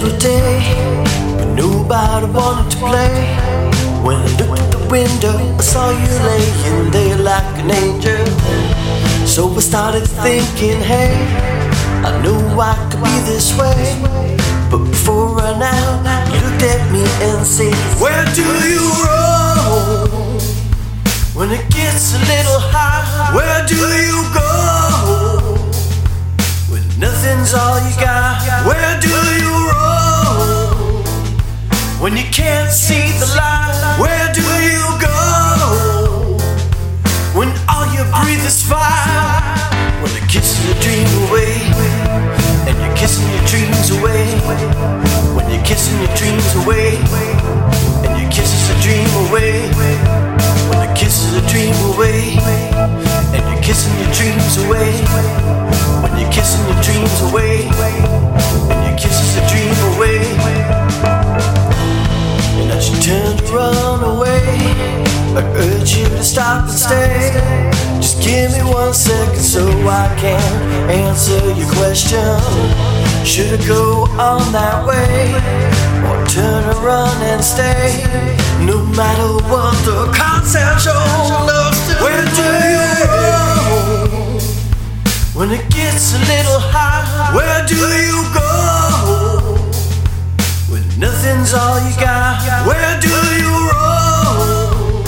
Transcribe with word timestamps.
April 0.00 0.18
day. 0.18 0.60
I 1.40 1.44
knew 1.54 1.84
about 1.84 2.22
wanted 2.32 2.70
to 2.70 2.76
play. 2.78 3.12
When 4.02 4.16
I 4.16 4.24
looked 4.38 4.58
at 4.58 4.70
the 4.72 4.88
window, 4.88 5.36
I 5.36 5.60
saw 5.60 5.90
you 5.90 6.08
laying 6.28 6.90
there 6.90 7.18
like 7.18 7.44
an 7.60 7.70
angel. 7.70 8.24
So 9.26 9.52
I 9.54 9.60
started 9.60 10.06
thinking, 10.24 10.80
hey, 10.80 11.12
I 12.08 12.18
knew 12.22 12.40
I 12.58 12.72
could 12.88 13.02
be 13.04 13.16
this 13.28 13.52
way. 13.58 14.00
But 14.70 14.84
before 14.88 15.38
I 15.38 15.58
now, 15.58 16.32
you 16.32 16.40
looked 16.48 16.62
at 16.62 16.82
me 16.90 17.04
and 17.28 17.46
said, 17.46 17.76
Where 18.00 18.24
do 18.32 18.46
you 18.72 18.84
roll? 19.04 20.40
When 21.36 21.50
it 21.50 21.68
gets 21.68 22.14
a 22.14 22.20
little 22.32 22.60
high, 22.72 23.36
where 23.36 23.66
do 23.66 23.76
you 23.76 24.20
go? 24.32 24.50
When 26.72 26.84
nothing's 26.98 27.52
all 27.52 27.78
you 27.86 28.00
got. 28.00 28.09
When 32.00 32.16
you 32.16 32.24
can't 32.32 32.72
see 32.72 33.12
the 33.20 33.26
light, 33.36 33.98
where 34.00 34.32
do 34.32 34.40
you 34.40 34.80
go? 34.98 36.38
When 37.36 37.52
all 37.68 37.84
you 37.92 38.02
breathe 38.24 38.40
is 38.40 38.62
fire, 38.62 39.44
when 40.00 40.10
you're 40.16 40.26
kissing 40.26 40.64
your 40.64 40.80
dream 40.80 41.06
away, 41.28 41.60
and 42.64 42.74
you're 42.80 42.96
kissing 42.96 43.28
your 43.28 43.44
dreams 43.44 43.90
away, 43.90 44.24
when 45.36 45.52
you're 45.52 45.62
kissing 45.62 46.00
your 46.00 46.16
dreams 46.16 46.54
away, 46.64 46.89
one 68.90 68.96
second 68.96 69.38
so 69.38 69.68
I 69.86 70.12
can't 70.18 70.90
answer 70.90 71.38
your 71.54 71.70
question. 71.78 72.18
Should 73.24 73.60
I 73.60 73.66
go 73.68 74.06
on 74.18 74.50
that 74.50 74.82
way, 74.84 75.30
or 76.10 76.18
turn 76.26 76.64
around 76.74 77.22
and 77.22 77.38
stay? 77.38 78.02
No 78.66 78.82
matter 78.98 79.30
what 79.46 79.78
the 79.86 80.10
concept 80.10 80.82
shows, 80.82 81.70
where 82.02 82.24
do 82.34 82.46
you 82.74 82.82
go? 83.06 83.14
When 85.38 85.52
it 85.52 85.70
gets 85.70 86.14
a 86.14 86.20
little 86.26 86.58
high, 86.58 87.30
where 87.30 87.62
do 87.70 87.78
you 87.78 88.18
go? 88.34 88.50
When 90.66 90.82
nothing's 90.98 91.54
all 91.54 91.78
you 91.78 91.94
got, 91.94 92.42
where 92.66 92.98
do 92.98 93.14
you 93.38 93.54
roll? 93.70 95.04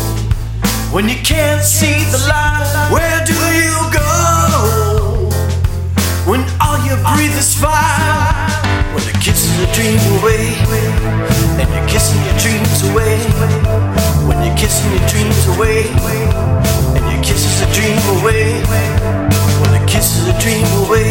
When 0.94 1.08
you 1.08 1.18
can't 1.24 1.64
see 1.64 2.04
the 2.12 2.18
light, 2.28 2.90
where 2.92 3.24
do 3.26 3.41
breathe 7.14 7.36
is 7.36 7.54
fire, 7.54 8.48
when 8.94 9.02
you're 9.04 9.22
kissing 9.22 9.54
your 9.60 9.72
dream 9.74 10.00
away, 10.18 10.56
and 11.60 11.68
you're 11.74 11.88
kissing 11.88 12.20
your 12.24 12.38
dreams 12.38 12.82
away, 12.90 13.16
when 14.26 14.38
you're 14.44 14.56
kissing 14.56 14.90
your 14.92 15.06
dreams 15.08 15.40
away, 15.54 15.88
and 16.96 17.04
you're 17.10 17.24
kissing 17.24 17.54
your 17.60 17.70
dream 17.76 17.98
away, 18.20 18.44
when 19.60 19.70
you're 19.74 19.88
kissing 19.88 20.24
your 20.26 20.38
dream 20.40 20.66
away, 20.84 21.01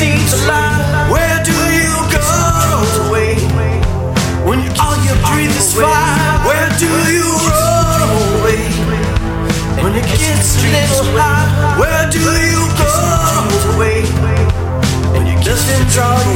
the 0.00 0.36
light, 0.48 1.06
where 1.08 1.38
do 1.44 1.54
you 1.70 1.94
go 2.10 2.18
away? 3.06 3.38
When 4.42 4.58
all 4.82 4.98
you 5.06 5.14
breathe 5.22 5.54
is 5.54 5.72
fire, 5.74 6.42
where 6.42 6.68
do 6.82 6.90
you 7.14 7.22
run 7.46 8.02
away? 8.02 8.58
When 9.82 9.94
it 9.94 10.06
gets 10.18 10.58
a 10.58 10.66
little 10.66 11.06
high, 11.14 11.78
where 11.78 12.10
do 12.10 12.18
you 12.18 12.62
go 12.74 12.90
away? 13.74 14.02
And 15.14 15.28
you 15.28 15.36
kisses 15.38 15.96
all 15.98 16.33